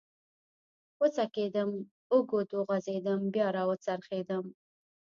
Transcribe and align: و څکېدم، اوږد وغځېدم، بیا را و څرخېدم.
و 1.01 1.03
څکېدم، 1.15 1.69
اوږد 2.13 2.49
وغځېدم، 2.57 3.21
بیا 3.33 3.47
را 3.55 3.63
و 3.69 3.71
څرخېدم. 3.85 4.45